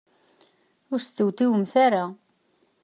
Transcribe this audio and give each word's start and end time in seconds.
Ur 0.91 0.99
stewtiwemt 1.01 1.73
ara. 1.85 2.03